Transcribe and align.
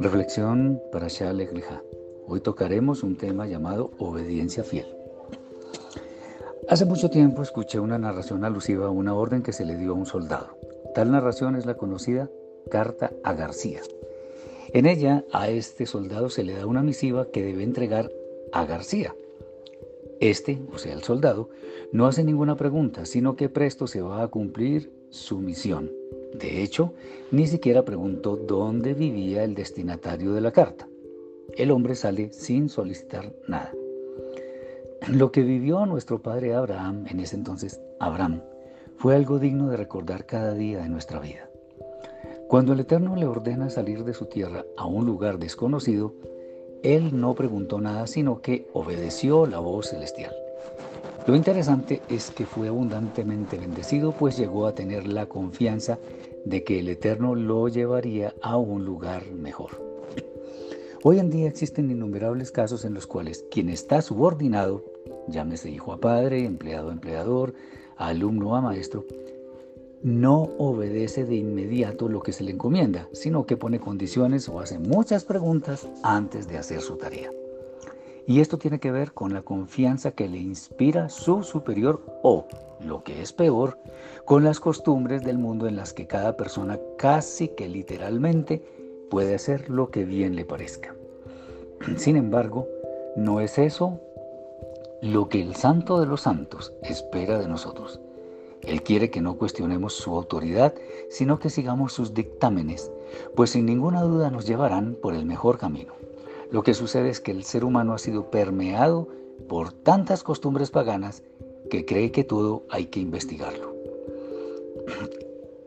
Reflexión 0.00 0.80
para 0.92 1.08
Shale 1.08 1.48
Hoy 2.26 2.40
tocaremos 2.40 3.02
un 3.02 3.16
tema 3.16 3.46
llamado 3.46 3.90
obediencia 3.98 4.64
fiel. 4.64 4.86
Hace 6.68 6.84
mucho 6.84 7.10
tiempo 7.10 7.42
escuché 7.42 7.80
una 7.80 7.98
narración 7.98 8.44
alusiva 8.44 8.86
a 8.86 8.90
una 8.90 9.14
orden 9.14 9.42
que 9.42 9.52
se 9.52 9.64
le 9.64 9.76
dio 9.76 9.90
a 9.90 9.94
un 9.94 10.06
soldado. 10.06 10.56
Tal 10.94 11.10
narración 11.10 11.56
es 11.56 11.66
la 11.66 11.76
conocida 11.76 12.30
Carta 12.70 13.12
a 13.24 13.34
García. 13.34 13.80
En 14.72 14.86
ella 14.86 15.24
a 15.32 15.48
este 15.48 15.86
soldado 15.86 16.30
se 16.30 16.44
le 16.44 16.54
da 16.54 16.66
una 16.66 16.82
misiva 16.82 17.26
que 17.30 17.42
debe 17.42 17.62
entregar 17.62 18.10
a 18.52 18.64
García. 18.64 19.14
Este, 20.20 20.62
o 20.72 20.78
sea, 20.78 20.92
el 20.92 21.02
soldado, 21.02 21.48
no 21.90 22.06
hace 22.06 22.22
ninguna 22.22 22.56
pregunta, 22.56 23.06
sino 23.06 23.34
que 23.34 23.48
presto 23.48 23.86
se 23.86 24.02
va 24.02 24.22
a 24.22 24.28
cumplir 24.28 25.01
su 25.12 25.38
misión. 25.38 25.92
De 26.34 26.62
hecho, 26.62 26.94
ni 27.30 27.46
siquiera 27.46 27.84
preguntó 27.84 28.36
dónde 28.36 28.94
vivía 28.94 29.44
el 29.44 29.54
destinatario 29.54 30.32
de 30.32 30.40
la 30.40 30.50
carta. 30.50 30.88
El 31.54 31.70
hombre 31.70 31.94
sale 31.94 32.32
sin 32.32 32.68
solicitar 32.68 33.32
nada. 33.46 33.72
Lo 35.08 35.30
que 35.30 35.42
vivió 35.42 35.84
nuestro 35.84 36.22
padre 36.22 36.54
Abraham, 36.54 37.04
en 37.08 37.20
ese 37.20 37.36
entonces 37.36 37.80
Abraham, 38.00 38.40
fue 38.96 39.14
algo 39.14 39.38
digno 39.38 39.68
de 39.68 39.76
recordar 39.76 40.26
cada 40.26 40.54
día 40.54 40.82
de 40.82 40.88
nuestra 40.88 41.20
vida. 41.20 41.50
Cuando 42.48 42.72
el 42.72 42.80
Eterno 42.80 43.16
le 43.16 43.26
ordena 43.26 43.68
salir 43.68 44.04
de 44.04 44.14
su 44.14 44.26
tierra 44.26 44.64
a 44.76 44.86
un 44.86 45.04
lugar 45.04 45.38
desconocido, 45.38 46.14
él 46.82 47.20
no 47.20 47.34
preguntó 47.34 47.80
nada, 47.80 48.06
sino 48.06 48.40
que 48.40 48.68
obedeció 48.72 49.46
la 49.46 49.58
voz 49.58 49.90
celestial. 49.90 50.34
Lo 51.26 51.36
interesante 51.36 52.02
es 52.08 52.32
que 52.32 52.46
fue 52.46 52.66
abundantemente 52.66 53.56
bendecido, 53.56 54.10
pues 54.10 54.36
llegó 54.36 54.66
a 54.66 54.74
tener 54.74 55.06
la 55.06 55.26
confianza 55.26 56.00
de 56.44 56.64
que 56.64 56.80
el 56.80 56.88
Eterno 56.88 57.36
lo 57.36 57.68
llevaría 57.68 58.34
a 58.42 58.56
un 58.56 58.84
lugar 58.84 59.30
mejor. 59.30 59.70
Hoy 61.04 61.20
en 61.20 61.30
día 61.30 61.48
existen 61.48 61.90
innumerables 61.90 62.50
casos 62.50 62.84
en 62.84 62.94
los 62.94 63.06
cuales 63.06 63.44
quien 63.50 63.68
está 63.68 64.02
subordinado, 64.02 64.84
llámese 65.28 65.70
hijo 65.70 65.92
a 65.92 66.00
padre, 66.00 66.44
empleado 66.44 66.90
a 66.90 66.92
empleador, 66.92 67.54
alumno 67.96 68.56
a 68.56 68.60
maestro, 68.60 69.04
no 70.02 70.42
obedece 70.58 71.24
de 71.24 71.36
inmediato 71.36 72.08
lo 72.08 72.20
que 72.22 72.32
se 72.32 72.42
le 72.42 72.50
encomienda, 72.50 73.08
sino 73.12 73.46
que 73.46 73.56
pone 73.56 73.78
condiciones 73.78 74.48
o 74.48 74.58
hace 74.58 74.80
muchas 74.80 75.24
preguntas 75.24 75.88
antes 76.02 76.48
de 76.48 76.58
hacer 76.58 76.80
su 76.80 76.96
tarea. 76.96 77.30
Y 78.26 78.40
esto 78.40 78.58
tiene 78.58 78.78
que 78.78 78.92
ver 78.92 79.12
con 79.12 79.32
la 79.32 79.42
confianza 79.42 80.12
que 80.12 80.28
le 80.28 80.38
inspira 80.38 81.08
su 81.08 81.42
superior 81.42 82.04
o, 82.22 82.46
lo 82.80 83.02
que 83.02 83.20
es 83.20 83.32
peor, 83.32 83.78
con 84.24 84.44
las 84.44 84.60
costumbres 84.60 85.22
del 85.24 85.38
mundo 85.38 85.66
en 85.66 85.76
las 85.76 85.92
que 85.92 86.06
cada 86.06 86.36
persona 86.36 86.78
casi 86.98 87.48
que 87.48 87.68
literalmente 87.68 88.62
puede 89.10 89.34
hacer 89.34 89.68
lo 89.68 89.90
que 89.90 90.04
bien 90.04 90.36
le 90.36 90.44
parezca. 90.44 90.94
Sin 91.96 92.16
embargo, 92.16 92.68
no 93.16 93.40
es 93.40 93.58
eso 93.58 94.00
lo 95.02 95.28
que 95.28 95.42
el 95.42 95.56
santo 95.56 96.00
de 96.00 96.06
los 96.06 96.22
santos 96.22 96.72
espera 96.82 97.38
de 97.38 97.48
nosotros. 97.48 98.00
Él 98.62 98.84
quiere 98.84 99.10
que 99.10 99.20
no 99.20 99.36
cuestionemos 99.36 99.94
su 99.94 100.14
autoridad, 100.14 100.74
sino 101.10 101.40
que 101.40 101.50
sigamos 101.50 101.92
sus 101.92 102.14
dictámenes, 102.14 102.92
pues 103.34 103.50
sin 103.50 103.66
ninguna 103.66 104.02
duda 104.02 104.30
nos 104.30 104.46
llevarán 104.46 104.94
por 104.94 105.14
el 105.14 105.26
mejor 105.26 105.58
camino. 105.58 105.94
Lo 106.52 106.62
que 106.62 106.74
sucede 106.74 107.08
es 107.08 107.20
que 107.20 107.30
el 107.30 107.44
ser 107.44 107.64
humano 107.64 107.94
ha 107.94 107.98
sido 107.98 108.30
permeado 108.30 109.08
por 109.48 109.72
tantas 109.72 110.22
costumbres 110.22 110.70
paganas 110.70 111.22
que 111.70 111.86
cree 111.86 112.12
que 112.12 112.24
todo 112.24 112.64
hay 112.68 112.86
que 112.86 113.00
investigarlo. 113.00 113.74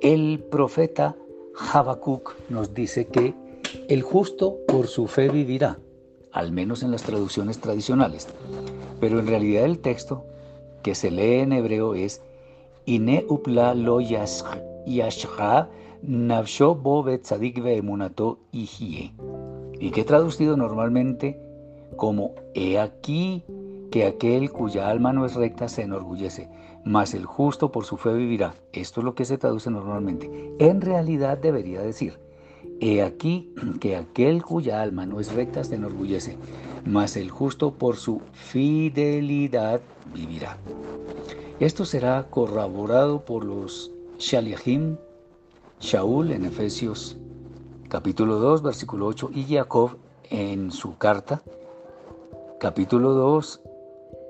El 0.00 0.42
profeta 0.50 1.14
Habacuc 1.70 2.34
nos 2.48 2.72
dice 2.72 3.06
que 3.06 3.34
el 3.88 4.00
justo 4.00 4.56
por 4.66 4.86
su 4.86 5.06
fe 5.06 5.28
vivirá, 5.28 5.78
al 6.32 6.50
menos 6.50 6.82
en 6.82 6.92
las 6.92 7.02
traducciones 7.02 7.60
tradicionales, 7.60 8.26
pero 9.00 9.20
en 9.20 9.26
realidad 9.26 9.66
el 9.66 9.80
texto 9.80 10.24
que 10.82 10.94
se 10.94 11.10
lee 11.10 11.40
en 11.40 11.52
hebreo 11.52 11.94
es 11.94 12.22
Ine 12.86 13.26
upla 13.28 13.74
lo 13.74 14.00
yashra 14.00 15.68
navsho 16.00 16.74
bo 16.74 17.02
betzadik 17.02 17.62
ve'emunato 17.62 18.38
y 19.80 19.90
que 19.90 20.02
he 20.02 20.04
traducido 20.04 20.56
normalmente 20.56 21.40
como 21.96 22.34
He 22.54 22.78
aquí 22.78 23.44
que 23.90 24.04
aquel 24.04 24.52
cuya 24.52 24.88
alma 24.88 25.12
no 25.12 25.26
es 25.26 25.34
recta 25.34 25.68
se 25.68 25.82
enorgullece, 25.82 26.48
mas 26.84 27.14
el 27.14 27.26
justo 27.26 27.72
por 27.72 27.84
su 27.84 27.96
fe 27.96 28.12
vivirá. 28.12 28.54
Esto 28.72 29.00
es 29.00 29.04
lo 29.04 29.14
que 29.14 29.24
se 29.24 29.38
traduce 29.38 29.70
normalmente. 29.70 30.54
En 30.60 30.80
realidad 30.80 31.38
debería 31.38 31.80
decir, 31.80 32.18
He 32.80 33.02
aquí 33.02 33.52
que 33.80 33.96
aquel 33.96 34.42
cuya 34.42 34.80
alma 34.80 35.06
no 35.06 35.18
es 35.18 35.32
recta 35.32 35.64
se 35.64 35.74
enorgullece, 35.74 36.36
mas 36.84 37.16
el 37.16 37.30
justo 37.30 37.72
por 37.72 37.96
su 37.96 38.20
fidelidad 38.32 39.80
vivirá. 40.14 40.56
Esto 41.58 41.84
será 41.84 42.26
corroborado 42.30 43.24
por 43.24 43.44
los 43.44 43.90
Shaliachim, 44.18 44.96
Shaul 45.80 46.32
en 46.32 46.44
Efesios 46.44 47.19
capítulo 47.90 48.36
2, 48.36 48.62
versículo 48.62 49.06
8, 49.06 49.30
y 49.34 49.44
Jacob 49.52 49.96
en 50.30 50.70
su 50.70 50.96
carta, 50.96 51.42
capítulo 52.60 53.14
2, 53.14 53.60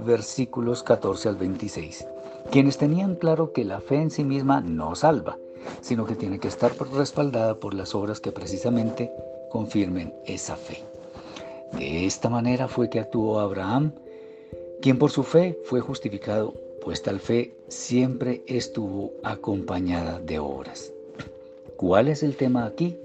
versículos 0.00 0.82
14 0.82 1.28
al 1.28 1.36
26, 1.36 2.04
quienes 2.50 2.78
tenían 2.78 3.14
claro 3.14 3.52
que 3.52 3.64
la 3.64 3.80
fe 3.80 4.02
en 4.02 4.10
sí 4.10 4.24
misma 4.24 4.60
no 4.60 4.96
salva, 4.96 5.38
sino 5.80 6.04
que 6.04 6.16
tiene 6.16 6.40
que 6.40 6.48
estar 6.48 6.72
respaldada 6.92 7.54
por 7.60 7.74
las 7.74 7.94
obras 7.94 8.20
que 8.20 8.32
precisamente 8.32 9.12
confirmen 9.50 10.12
esa 10.26 10.56
fe. 10.56 10.82
De 11.78 12.06
esta 12.06 12.28
manera 12.28 12.66
fue 12.66 12.90
que 12.90 12.98
actuó 12.98 13.38
Abraham, 13.38 13.92
quien 14.82 14.98
por 14.98 15.12
su 15.12 15.22
fe 15.22 15.56
fue 15.64 15.80
justificado, 15.80 16.54
pues 16.82 17.02
tal 17.02 17.20
fe 17.20 17.56
siempre 17.68 18.42
estuvo 18.48 19.12
acompañada 19.22 20.18
de 20.18 20.40
obras. 20.40 20.92
¿Cuál 21.76 22.08
es 22.08 22.24
el 22.24 22.36
tema 22.36 22.66
aquí? 22.66 22.98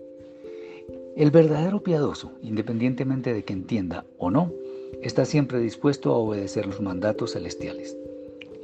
El 1.20 1.32
verdadero 1.32 1.84
piadoso, 1.84 2.32
independientemente 2.42 3.34
de 3.34 3.44
que 3.44 3.52
entienda 3.52 4.06
o 4.18 4.32
no, 4.32 4.54
está 5.02 5.26
siempre 5.26 5.60
dispuesto 5.60 6.14
a 6.14 6.18
obedecer 6.18 6.66
los 6.66 6.80
mandatos 6.80 7.34
celestiales. 7.34 7.98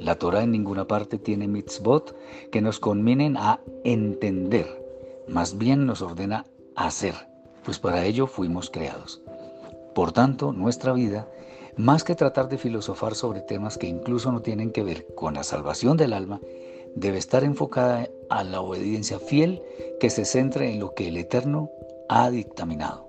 La 0.00 0.14
Torah 0.14 0.42
en 0.42 0.52
ninguna 0.52 0.86
parte 0.86 1.18
tiene 1.18 1.48
mitzvot 1.48 2.16
que 2.50 2.62
nos 2.62 2.80
conminen 2.80 3.36
a 3.36 3.60
entender, 3.84 4.82
más 5.28 5.58
bien 5.58 5.84
nos 5.84 6.00
ordena 6.00 6.46
hacer, 6.76 7.12
pues 7.62 7.78
para 7.78 8.06
ello 8.06 8.26
fuimos 8.26 8.70
creados. 8.70 9.20
Por 9.94 10.12
tanto, 10.12 10.54
nuestra 10.54 10.94
vida, 10.94 11.28
más 11.76 12.04
que 12.04 12.14
tratar 12.14 12.48
de 12.48 12.56
filosofar 12.56 13.16
sobre 13.16 13.42
temas 13.42 13.76
que 13.76 13.86
incluso 13.86 14.32
no 14.32 14.40
tienen 14.40 14.70
que 14.70 14.82
ver 14.82 15.06
con 15.14 15.34
la 15.34 15.42
salvación 15.42 15.98
del 15.98 16.14
alma, 16.14 16.40
debe 16.94 17.18
estar 17.18 17.44
enfocada 17.44 18.08
a 18.30 18.44
la 18.44 18.62
obediencia 18.62 19.18
fiel 19.18 19.60
que 20.00 20.08
se 20.08 20.24
centre 20.24 20.72
en 20.72 20.80
lo 20.80 20.94
que 20.94 21.08
el 21.08 21.18
Eterno 21.18 21.70
ha 22.08 22.30
dictaminado. 22.30 23.08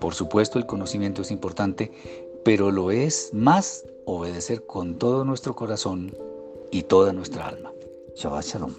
Por 0.00 0.14
supuesto, 0.14 0.58
el 0.58 0.66
conocimiento 0.66 1.22
es 1.22 1.30
importante, 1.30 1.92
pero 2.44 2.70
lo 2.70 2.90
es 2.90 3.30
más 3.32 3.84
obedecer 4.04 4.64
con 4.66 4.96
todo 4.98 5.24
nuestro 5.24 5.54
corazón 5.54 6.14
y 6.70 6.82
toda 6.82 7.12
nuestra 7.12 7.48
alma. 7.48 7.72
Shabbat 8.14 8.44
Shalom. 8.44 8.74